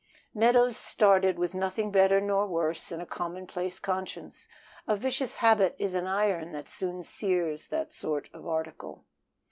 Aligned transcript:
Meadows 0.33 0.75
started 0.77 1.37
with 1.37 1.53
nothing 1.53 1.91
better 1.91 2.19
nor 2.19 2.47
worse 2.47 2.89
than 2.89 2.99
a 3.01 3.05
commonplace 3.05 3.77
conscience. 3.77 4.47
A 4.87 4.95
vicious 4.97 5.35
habit 5.35 5.75
is 5.77 5.93
an 5.93 6.07
iron 6.07 6.53
that 6.53 6.69
soon 6.69 7.03
sears 7.03 7.67
that 7.67 7.93
sort 7.93 8.27
of 8.33 8.47
article. 8.47 9.05